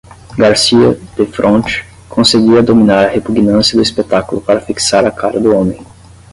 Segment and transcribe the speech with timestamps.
[0.35, 5.85] Garcia, defronte, conseguia dominar a repugnância do espetáculo para fixar a cara do homem.